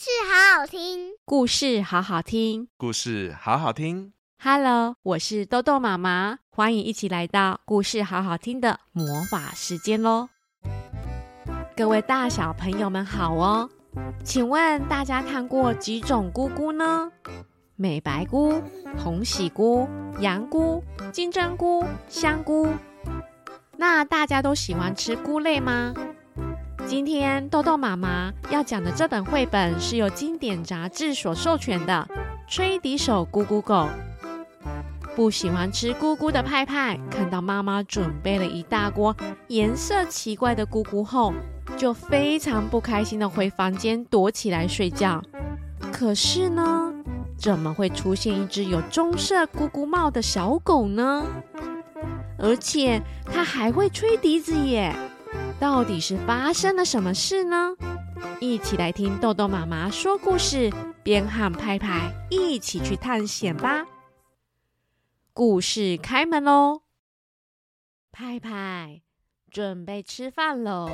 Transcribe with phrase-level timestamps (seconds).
[0.00, 4.12] 事好好听，故事好好听，故事好好听。
[4.40, 10.28] Hello，我是豆豆妈妈，欢迎一起来到故事好好听的魔法时间喽！
[11.76, 13.68] 各位大小朋友们好哦，
[14.22, 17.10] 请问大家看过几种菇菇呢？
[17.74, 18.62] 美白菇、
[18.96, 19.88] 红喜菇、
[20.20, 20.80] 羊菇、
[21.12, 22.68] 金针菇、香菇。
[23.76, 25.92] 那大家都喜欢吃菇类吗？
[26.86, 32.08] 今天豆豆妈妈要讲的这本绘本是由经典杂志所授权的
[32.52, 33.74] 《吹笛手咕咕狗》。
[35.14, 39.14] 不喜欢吃菇菇的派派，看到妈妈准备了一大锅
[39.48, 41.34] 颜色奇怪的菇菇后，
[41.76, 45.20] 就非常不开心地回房间躲起来睡觉。
[45.92, 46.92] 可是呢，
[47.36, 51.24] 怎么会出现一只有棕色菇菇帽的小狗呢？
[52.38, 54.94] 而且它还会吹笛子耶！
[55.60, 57.74] 到底是发生了什么事呢？
[58.40, 60.72] 一起来听豆豆妈妈说故事，
[61.02, 63.84] 边和派派一起去探险吧。
[65.32, 66.82] 故事开门喽！
[68.12, 69.02] 派派，
[69.50, 70.90] 准备吃饭喽！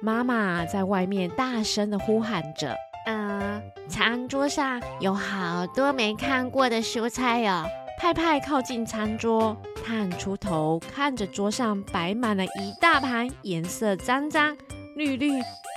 [0.00, 2.74] 妈妈在外面大声的呼喊着。
[3.06, 7.64] 呃，餐桌上有好多没看过的蔬菜哦。
[7.98, 9.56] 派派靠近餐桌，
[9.88, 14.54] 探出头看着桌上摆满了一大盘颜色脏脏、
[14.94, 15.30] 绿绿、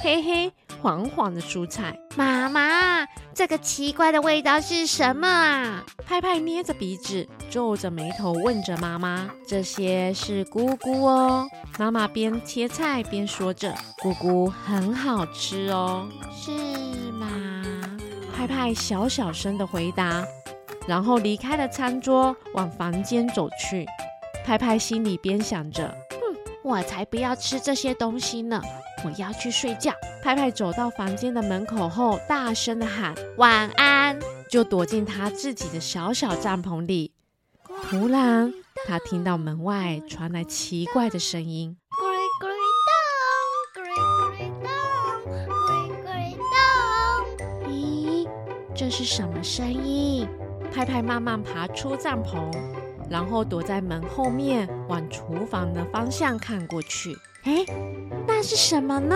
[0.04, 1.98] 黑黑、黄黄的蔬菜。
[2.18, 5.86] 妈妈，这个奇怪的味道是什么啊？
[6.06, 11.48] 派派捏着鼻子，皱着眉头问着妈妈：“这些是菇菇哦。”
[11.80, 13.74] 妈妈边切菜边说着
[14.04, 16.52] ：“菇菇很好吃哦。”是
[17.14, 17.30] 吗？
[18.36, 20.22] 派派小小声的回答。
[20.88, 23.86] 然后离开了餐桌，往房间走去。
[24.44, 26.18] 拍拍心里边想着：“哼，
[26.64, 28.62] 我才不要吃这些东西呢！
[29.06, 37.12] 我要去睡觉。”拍拍走到房间的门口后，大声的喊：“晚安！”就躲进他自己的小小帐篷里。
[37.90, 38.52] 突然，
[38.88, 42.58] 他听到门外传来奇怪的声音：“咕噜咕噜
[43.74, 43.94] 咚，咕噜
[44.28, 44.70] 咕噜咚，
[45.30, 45.54] 咕噜
[46.04, 46.36] 咕噜
[47.38, 48.28] 咚。”咦，
[48.76, 50.28] 这是什么声音？
[50.74, 52.50] 派派慢慢爬出帐篷，
[53.10, 57.16] 然后躲在门后面，往厨房的方向看过去。
[57.44, 57.66] 哎，
[58.26, 59.16] 那是什么呢？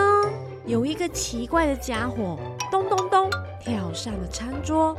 [0.65, 2.37] 有一个奇怪的家伙，
[2.69, 3.29] 咚咚咚
[3.61, 4.97] 跳上了餐桌，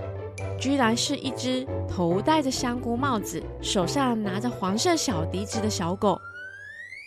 [0.59, 6.19] 居然是一只头戴着香菇帽子、手上拿着黄色小笛子的小狗。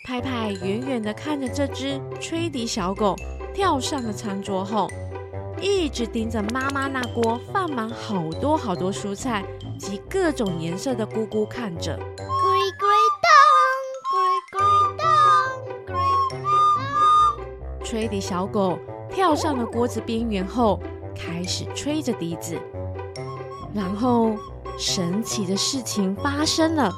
[0.06, 3.16] 派派远远地看着这只吹笛小狗
[3.52, 4.88] 跳上了餐桌后。
[5.60, 9.44] 一直盯着妈妈那锅放满好多好多蔬菜
[9.78, 11.98] 及各种颜色的菇菇看着。
[12.16, 13.28] 咕噜咕噜咚，
[14.10, 15.04] 咕噜咕噜咚，
[15.86, 17.84] 咕噜咕噜咚。
[17.84, 18.78] 吹笛小狗
[19.10, 20.80] 跳上了锅子边缘后，
[21.14, 22.58] 开始吹着笛子。
[23.74, 24.36] 然后
[24.78, 26.90] 神奇的事情发生了，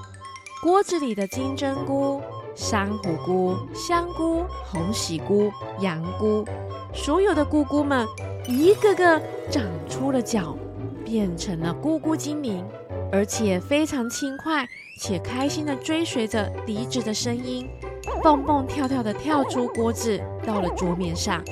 [0.63, 2.23] 锅子里的金针菇、
[2.55, 5.51] 珊瑚菇、香菇、红喜菇、
[5.81, 6.45] 洋菇，
[6.95, 8.07] 所有的菇菇们。
[8.49, 9.21] 一个个
[9.51, 10.57] 长出了脚，
[11.05, 12.65] 变成了咕咕精灵，
[13.13, 17.69] 而且非常轻快且开心地追随着笛子的声音，
[18.23, 21.43] 蹦蹦跳跳地跳出锅子，到了桌面上，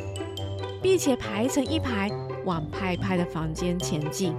[0.83, 2.11] 并且排成一排
[2.45, 4.35] 往派派的房间前进。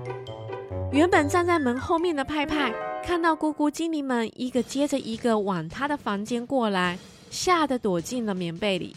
[0.91, 8.93] 原本站在门后面的派派，看到咕咕精灵们一个接着一个往他的房间过来，吓得躲进了棉被里。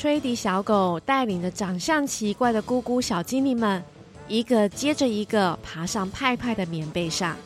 [0.00, 3.82] 吹笛小狗带领着长相奇怪的姑姑小精灵们，
[4.28, 7.36] 一个接着一个爬上派派的棉被上。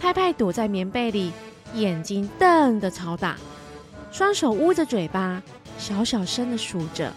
[0.00, 1.30] 派派躲在棉被里，
[1.74, 3.36] 眼睛瞪得超大，
[4.10, 5.40] 双手捂着嘴巴，
[5.78, 7.12] 小小声的数着：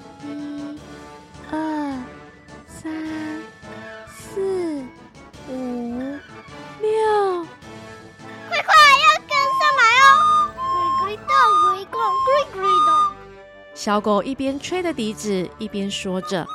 [13.83, 16.45] 小狗一边吹着笛子，一边说着：“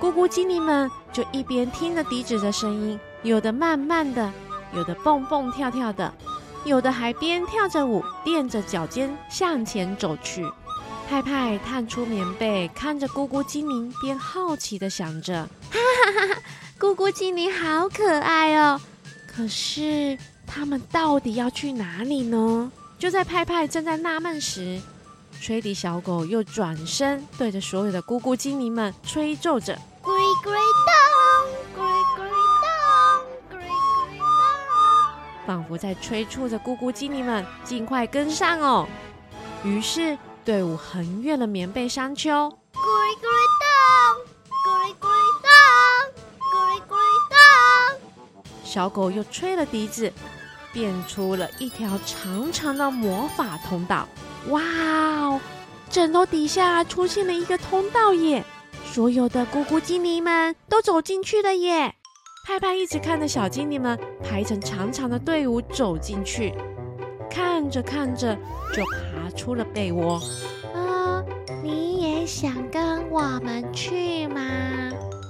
[0.00, 4.32] 咕咕精灵们就一边听着笛子的声音，有的慢慢的，
[4.72, 6.10] 有的蹦蹦跳跳的，
[6.64, 10.42] 有的还边跳着舞，垫着脚尖向前走去。”
[11.10, 16.40] 派派探出棉被，看着咕咕精灵，边好奇的想着：“哈哈哈哈，
[16.78, 18.80] 咕咕精灵好可爱哦！
[19.26, 20.16] 可是
[20.46, 24.80] 他们到底要去哪里呢？”就在派派正在纳闷时，
[25.40, 34.20] 吹笛小狗又转身对着所有的咕咕精灵们吹奏着：“咕噜咕噜咚，咕噜咕噜咚，咕噜咕噜咚。”
[35.46, 38.86] 仿佛在催促着咕咕精灵们尽快跟上哦。
[39.64, 43.64] 于是队伍横越了棉被山丘，咕哩咕哩咚，
[44.62, 45.48] 咕哩咕哩咚，
[46.52, 47.02] 咕哩咕哩
[48.44, 48.62] 咚。
[48.62, 50.12] 小狗又吹了笛子，
[50.70, 54.06] 变出了一条长长的魔法通道。
[54.48, 55.40] 哇哦！
[55.90, 58.44] 枕头底下出现了一个通道耶，
[58.84, 61.94] 所有的咕咕精灵们都走进去了耶。
[62.46, 66.54] 派派一直看着小精灵们排成长长的队伍走进去，
[67.30, 68.34] 看着看着
[68.72, 70.14] 就爬出了被窝。
[70.74, 71.24] 啊、呃，
[71.62, 74.40] 你也想跟我们去吗？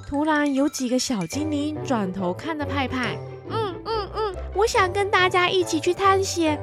[0.09, 3.19] 突然有几个小精灵转头看着派派，
[3.49, 6.61] 嗯嗯嗯，我想跟大家一起去探险。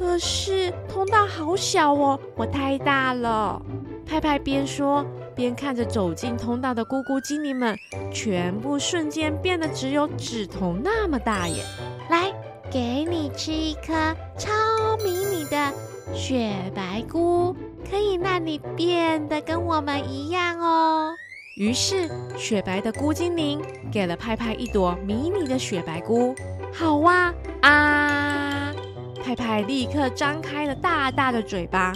[0.00, 3.60] 可是通道好小哦，我太大了。
[4.06, 5.04] 派派边说
[5.36, 7.78] 边看着走进通道的咕咕精灵们，
[8.10, 11.62] 全部瞬间变得只有指头那么大耶！
[12.08, 12.32] 来，
[12.70, 13.92] 给你吃一颗
[14.38, 14.50] 超
[15.04, 15.70] 迷你的
[16.14, 17.54] 雪白菇，
[17.90, 21.12] 可以让你变得跟我们一样哦。
[21.56, 22.08] 于是，
[22.38, 23.60] 雪白的菇精灵
[23.92, 26.34] 给了派派一朵迷你的雪白菇。
[26.72, 27.30] 好哇
[27.60, 28.49] 啊！
[29.22, 31.92] 派派立刻张开了大大的嘴巴，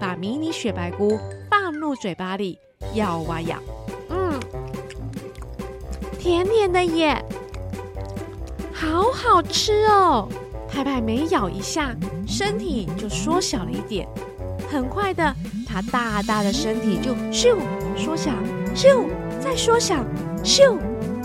[0.00, 1.18] 把迷你雪白菇
[1.50, 2.58] 放入嘴巴里
[2.94, 3.58] 咬啊咬，
[4.08, 4.40] 嗯，
[6.18, 7.22] 甜甜的耶，
[8.72, 10.28] 好好吃哦！
[10.68, 11.94] 派派每咬一下，
[12.26, 14.08] 身体就缩小了一点。
[14.68, 15.34] 很快的，
[15.68, 17.56] 它大大的身体就咻
[17.96, 18.32] 缩小，
[18.74, 19.06] 咻
[19.38, 20.04] 再缩小，
[20.42, 20.76] 咻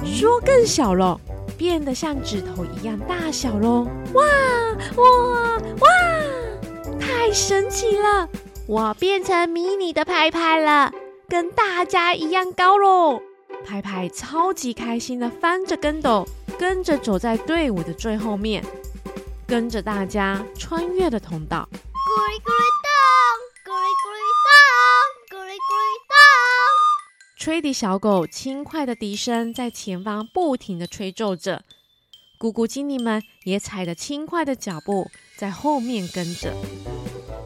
[0.06, 1.20] 缩更小了。
[1.60, 3.86] 变得像指头一样大小喽！
[4.14, 4.24] 哇
[4.96, 5.90] 哇哇！
[6.98, 8.30] 太神奇了！
[8.66, 10.90] 我变成迷你的派派了，
[11.28, 13.22] 跟大家一样高喽！
[13.66, 16.26] 派派超级开心的翻着跟斗，
[16.58, 18.64] 跟着走在队伍的最后面，
[19.46, 21.68] 跟着大家穿越的通道。
[27.40, 31.64] 吹笛小狗轻快的笛声在前方不停地吹奏着，
[32.38, 36.54] 咕咕精灵们也踩着轻快的脚步在后面跟着，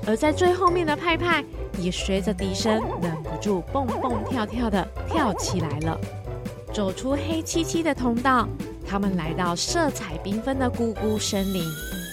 [0.07, 1.45] 而在最后面的派派
[1.77, 5.95] 也随着笛声忍不住蹦蹦跳跳地跳起来了。
[6.73, 8.49] 走出黑漆漆的通道，
[8.83, 11.63] 他们来到色彩缤纷的咕咕森林。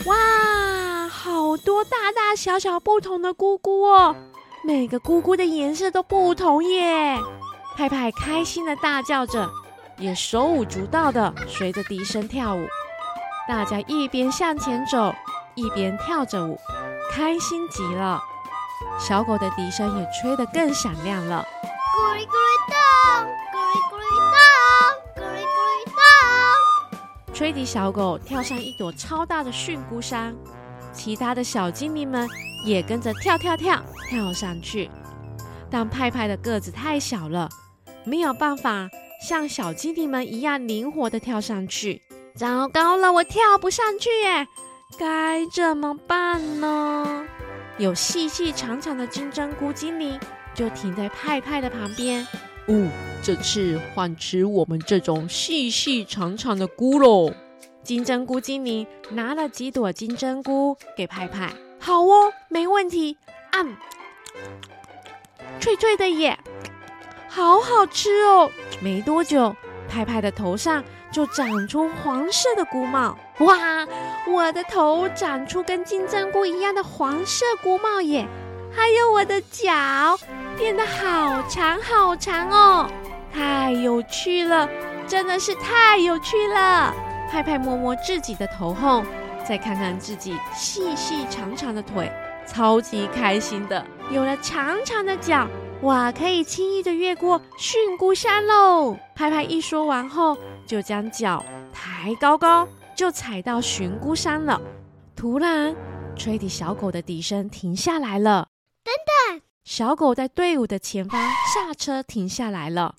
[0.04, 4.14] 哇，好多大大小小不同的咕咕哦，
[4.62, 7.16] 每个咕咕的颜色都不同耶。
[7.80, 9.50] 派派开心的大叫着，
[9.96, 12.68] 也手舞足蹈的随着笛声跳舞。
[13.48, 15.14] 大家一边向前走，
[15.54, 16.60] 一边跳着舞，
[17.10, 18.22] 开心极了。
[18.98, 21.42] 小狗的笛声也吹得更响亮了。
[21.96, 22.76] 咕哩咕哩咚，
[23.50, 24.04] 咕哩咕哩
[25.16, 25.48] 咚，咕哩咕
[25.78, 25.84] 哩
[27.30, 27.34] 咚。
[27.34, 30.36] 吹笛小狗跳上一朵超大的蕈菇山，
[30.92, 32.28] 其他的小精灵们
[32.66, 34.90] 也跟着跳跳跳跳上去。
[35.70, 37.48] 但派派的个子太小了，
[38.04, 38.88] 没有办法
[39.26, 42.02] 像小精灵们一样灵活地跳上去。
[42.34, 44.46] 糟糕了，我跳不上去耶，
[44.98, 47.26] 该怎么办呢？
[47.78, 50.18] 有细细长长的金针菇精灵
[50.54, 52.26] 就停在派派的旁边。
[52.66, 52.88] 哦，
[53.22, 57.32] 这次换吃我们这种细细长长的菇喽。
[57.82, 61.52] 金针菇精灵拿了几朵金针菇给派派。
[61.78, 63.16] 好哦，没问题。
[63.50, 63.76] 按、嗯。
[65.58, 66.38] 脆脆的耶，
[67.32, 68.50] 好好吃哦！
[68.80, 69.54] 没多久，
[69.88, 70.82] 派派的头上
[71.12, 73.16] 就长出黄色的菇帽。
[73.38, 73.56] 哇，
[74.28, 78.26] 我的头长出跟金针菇一样的黄色菇帽耶！
[78.74, 80.18] 还有我的脚
[80.58, 82.90] 变得好长好长哦，
[83.32, 84.68] 太有趣了，
[85.06, 86.92] 真的是太有趣了！
[87.30, 89.04] 派派摸摸自己的头后，
[89.48, 92.10] 再看看自己细细长长的腿。
[92.46, 95.46] 超级开心的，有了长长的脚，
[95.82, 98.94] 哇可以轻易的越过蕈菇山喽！
[99.14, 104.60] 拍拍一说完后，就将脚抬高高，就踩到蕈菇山了。
[105.16, 105.74] 突然，
[106.14, 108.48] 吹笛小狗的笛声停下来了。
[108.84, 108.92] 等
[109.30, 111.18] 等，小狗在队伍的前方
[111.54, 112.94] 下车停下来了。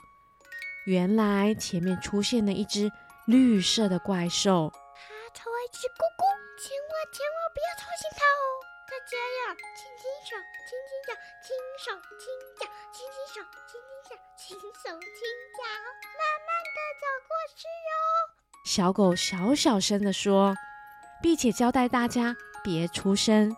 [0.88, 2.92] 原来前面出现了一只
[3.28, 4.72] 绿色的怪兽。
[4.74, 6.26] 它超爱吃咕咕，
[6.58, 8.61] 千万千万不要吵醒它哦！
[9.12, 11.12] 这样，轻轻手，轻轻脚，
[11.44, 11.52] 轻
[11.84, 12.64] 手轻脚，
[12.94, 15.20] 轻轻手，轻轻脚，轻手轻
[15.52, 15.60] 脚，
[16.16, 17.92] 慢慢的走过去哟。
[18.64, 20.56] 小狗小小声的说，
[21.22, 23.54] 并且交代大家别出声。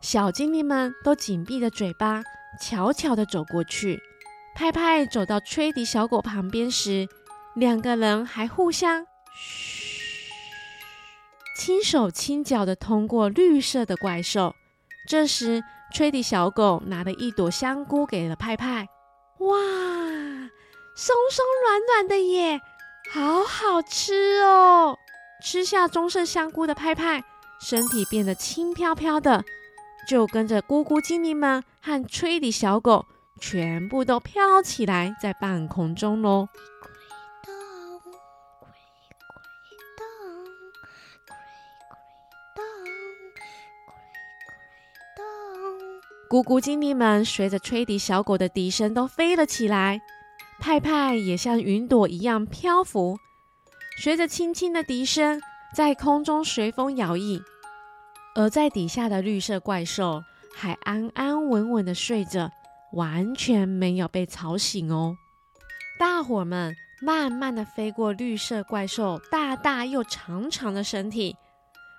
[0.00, 2.24] 小精灵们都紧闭着嘴巴，
[2.60, 4.00] 悄悄的走过去。
[4.56, 7.06] 派派走到吹笛小狗旁边时，
[7.54, 9.92] 两个人还互相嘘。
[11.56, 14.56] 轻手轻脚地通过绿色的怪兽，
[15.08, 18.88] 这时吹笛小狗拿了一朵香菇给了派派。
[19.38, 19.58] 哇，
[20.94, 22.60] 松松软软的耶，
[23.12, 24.96] 好好吃哦！
[25.42, 27.24] 吃下棕色香菇的派派，
[27.60, 29.44] 身体变得轻飘飘的，
[30.08, 33.04] 就跟着咕咕精灵们和吹笛小狗，
[33.40, 36.46] 全部都飘起来在半空中喽。
[46.32, 50.00] 咕咕精灵们随着吹笛小狗的笛声都飞了起来，
[50.58, 53.18] 派派也像云朵一样漂浮，
[53.98, 55.42] 随着轻轻的笛声
[55.74, 57.42] 在空中随风摇曳。
[58.34, 60.22] 而在底下的绿色怪兽
[60.56, 62.50] 还安安稳稳的睡着，
[62.94, 65.14] 完全没有被吵醒哦。
[65.98, 71.36] 大伙们慢慢的飞过绿色怪兽大大又长长的身体，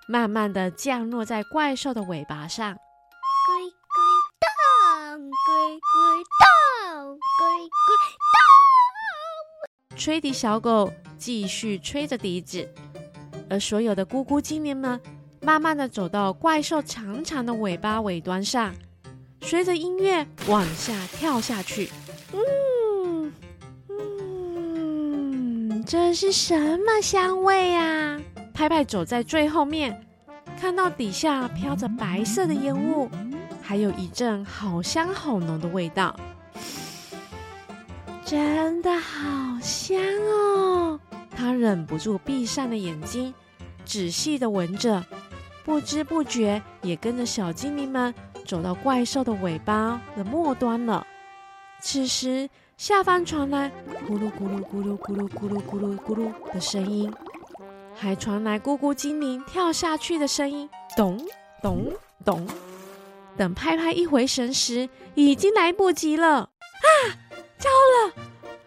[0.07, 2.75] 慢慢的降落在怪兽的尾巴上。
[9.95, 12.67] 吹笛小狗继续吹着笛子，
[13.49, 14.99] 而所有的咕咕精灵们
[15.41, 18.73] 慢慢的走到怪兽长长的尾巴尾端上，
[19.41, 21.89] 随着音乐往下跳下去。
[22.33, 23.33] 嗯
[23.89, 28.19] 嗯，这是什么香味呀？
[28.53, 30.05] 派派走在最后面，
[30.59, 33.09] 看到底下飘着白色的烟雾，
[33.63, 36.15] 还有一阵好香好浓的味道。
[38.25, 40.99] 真的好香哦！
[41.35, 43.33] 他忍不住闭上了眼睛，
[43.85, 45.03] 仔细的闻着，
[45.63, 48.13] 不知不觉也跟着小精灵们
[48.45, 51.05] 走到怪兽的尾巴的末端了。
[51.81, 53.71] 此时，下方传来
[54.07, 57.11] 咕噜咕噜咕噜咕噜咕噜咕噜咕噜的声音，
[57.95, 61.19] 还传来咕咕精灵跳下去的声音，咚
[61.61, 61.91] 咚
[62.23, 62.47] 咚。
[63.37, 66.89] 等派派一回神时，已经来不及了啊！
[67.57, 68.13] 糟了，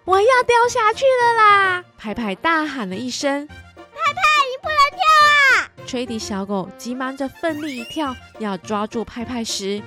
[0.04, 1.84] 我要掉下去了啦！
[1.96, 9.80] 派派大喊了一声：“派派，你不能跳啊！”吹笛小狗急忙着奋力一跳，要抓住派派时，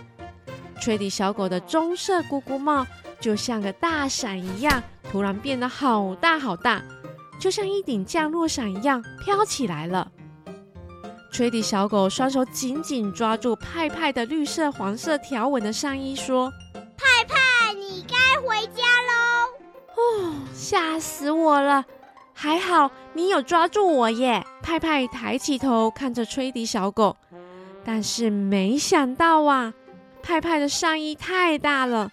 [0.79, 2.87] 吹笛小狗的棕色咕咕帽
[3.19, 4.81] 就像个大伞一样，
[5.11, 6.81] 突然变得好大好大，
[7.37, 10.09] 就像一顶降落伞一样飘起来了。
[11.31, 16.51] 吹笛小狗双手紧紧抓住派派的绿色黄色条纹的上衣，说
[16.97, 19.47] ：“派派，你该回家喽。”
[19.95, 21.85] 哦，吓死我了！
[22.33, 24.45] 还好你有抓住我耶。
[24.61, 27.15] 派派抬起头看着吹笛小狗，
[27.85, 29.73] 但是没想到啊，
[30.23, 32.09] 派派的上衣太大了，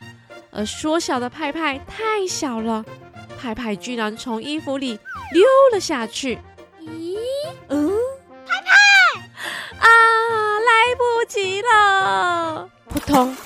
[0.51, 2.85] 而缩小的派派太小了，
[3.39, 4.99] 派派居然从衣服里
[5.33, 6.39] 溜了下去。
[6.81, 7.17] 咦？
[7.69, 7.96] 嗯？
[9.79, 9.87] 啊，
[10.61, 12.69] 来不及了！
[12.89, 13.37] 扑通！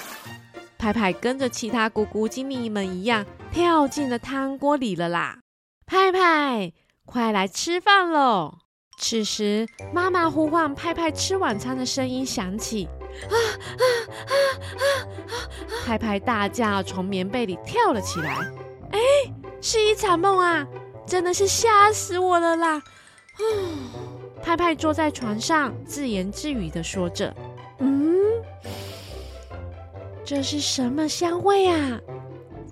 [0.79, 3.27] 派派跟着其他咕咕精灵们一样。
[3.53, 5.39] 跳进了汤锅里了啦！
[5.85, 6.73] 派派，
[7.05, 8.59] 快来吃饭喽！
[8.97, 12.89] 此时，妈妈呼唤派派吃晚餐的声音响起。
[13.29, 13.83] 啊啊
[14.29, 14.35] 啊
[14.77, 14.85] 啊
[15.27, 15.35] 啊！
[15.85, 18.37] 派派大叫，从棉被里跳了起来。
[18.93, 19.01] 哎，
[19.61, 20.67] 是一场梦啊！
[21.07, 22.81] 真的是吓死我了啦！
[24.43, 27.35] 派派坐在床上，自言自语的说着
[27.79, 28.17] ：“嗯，
[30.25, 32.01] 这是什么香味啊？”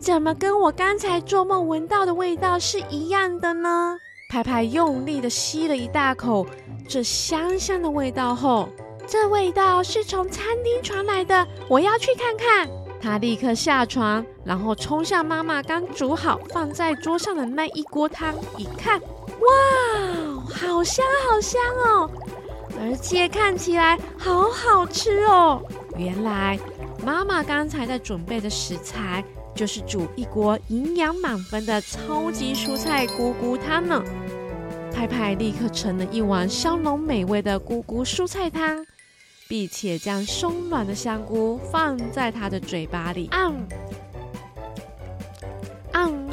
[0.00, 3.98] 怎么跟我刚才做梦闻到的味道是一样的呢？
[4.30, 6.46] 派派用力的吸了一大口
[6.88, 8.68] 这香香的味道后，
[9.08, 12.68] 这味道是从餐厅传来的，我要去看看。
[13.00, 22.10] 他立刻下床，然后冲向妈妈刚煮好放在桌上的那一锅汤，一看，哇，好香好香哦，
[22.80, 25.62] 而且看起来好好吃哦。
[25.96, 26.58] 原来
[27.04, 29.24] 妈妈刚才在准备的食材。
[29.54, 34.00] 就是煮一锅营养满分的超级蔬菜菇菇汤呢。
[34.94, 38.86] 派派立刻盛了一碗香浓美味的菇菇蔬菜汤，
[39.48, 43.28] 并且将松软的香菇放在他的嘴巴里。
[43.32, 43.66] 嗯，
[45.92, 46.28] 嗯，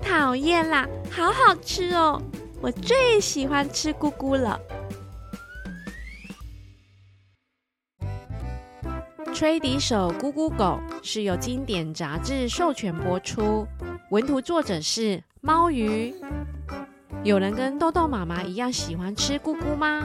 [0.00, 2.22] 讨厌啦，好好吃哦，
[2.62, 4.60] 我最喜欢吃菇菇了。
[9.32, 13.66] 吹笛手咕咕狗是由经典杂志授权播出，
[14.10, 16.14] 文图作者是猫鱼。
[17.24, 20.04] 有人跟豆豆妈妈一样喜欢吃菇菇吗？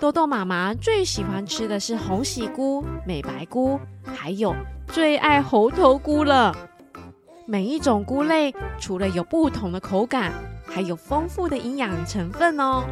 [0.00, 4.54] 豆豆妈妈最喜欢吃的是红喜菇、美白菇，还有
[4.86, 6.56] 最爱猴头菇了。
[7.46, 10.32] 每一种菇类除了有不同的口感，
[10.78, 12.84] 还有丰富的营养成分哦，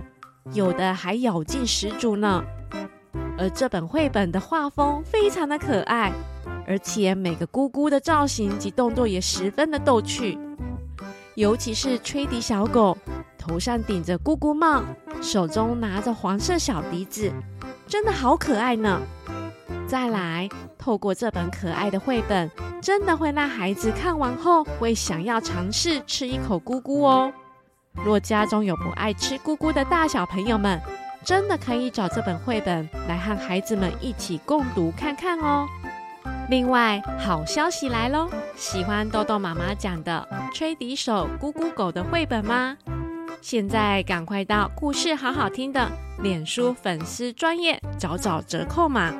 [0.52, 2.42] 有的还咬劲十足呢。
[3.38, 6.12] 而这本绘本的画风非常的可爱，
[6.66, 10.36] 而且每个咕咕的造型及动作也十分的逗趣，
[11.36, 12.98] 尤其是吹笛小狗，
[13.38, 14.82] 头上顶着咕咕帽，
[15.22, 17.32] 手中拿着黄色小笛子，
[17.86, 19.00] 真的好可爱呢。
[19.86, 22.50] 再来，透过这本可爱的绘本，
[22.82, 27.32] 真的会让孩子看完后会想要尝试吃一口咕咕哦。
[28.04, 30.80] 若家中有不爱吃咕咕的大小朋友们，
[31.24, 35.66] 真的可以找这本绘本来和孩子们一起共读看看哦。
[36.48, 38.30] 另外，好消息来喽！
[38.56, 42.76] 喜欢豆豆妈妈讲的《吹笛手咕咕狗》的绘本吗？
[43.40, 49.12] 现在赶快到故事好好听的脸书粉丝专页找找折扣码，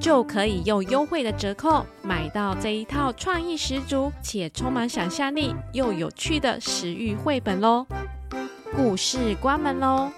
[0.00, 7.86] 就可以用优惠的折扣买到这一套创意十足且充满想象力又有趣的食欲绘本喽！
[8.74, 10.10] 故事关门喽！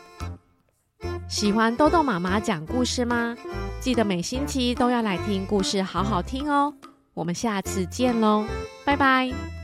[1.28, 3.36] 喜欢豆豆妈妈讲故事吗？
[3.80, 6.72] 记得每星期都要来听故事好好听哦！
[7.14, 8.44] 我们下次见喽，
[8.84, 9.61] 拜拜。